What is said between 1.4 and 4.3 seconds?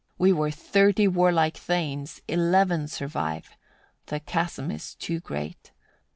thanes, eleven survive: the